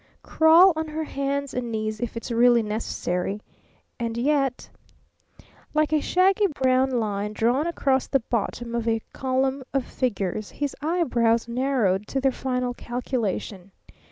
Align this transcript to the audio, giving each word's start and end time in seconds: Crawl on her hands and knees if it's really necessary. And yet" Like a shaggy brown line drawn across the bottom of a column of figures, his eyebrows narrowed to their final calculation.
Crawl 0.23 0.73
on 0.75 0.87
her 0.87 1.03
hands 1.03 1.53
and 1.53 1.71
knees 1.71 1.99
if 2.01 2.17
it's 2.17 2.31
really 2.31 2.63
necessary. 2.63 3.39
And 3.99 4.17
yet" 4.17 4.67
Like 5.75 5.93
a 5.93 6.01
shaggy 6.01 6.47
brown 6.47 6.89
line 6.89 7.33
drawn 7.33 7.67
across 7.67 8.07
the 8.07 8.21
bottom 8.21 8.73
of 8.73 8.87
a 8.87 9.03
column 9.13 9.61
of 9.75 9.85
figures, 9.85 10.49
his 10.49 10.75
eyebrows 10.81 11.47
narrowed 11.47 12.07
to 12.07 12.19
their 12.19 12.31
final 12.31 12.73
calculation. 12.73 13.73